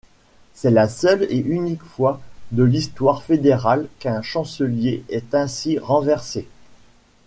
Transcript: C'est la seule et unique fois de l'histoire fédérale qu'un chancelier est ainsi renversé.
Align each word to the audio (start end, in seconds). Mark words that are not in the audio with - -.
C'est 0.55 0.71
la 0.71 0.89
seule 0.89 1.27
et 1.29 1.37
unique 1.37 1.83
fois 1.83 2.19
de 2.53 2.63
l'histoire 2.63 3.21
fédérale 3.21 3.87
qu'un 3.99 4.23
chancelier 4.23 5.03
est 5.09 5.35
ainsi 5.35 5.77
renversé. 5.77 6.47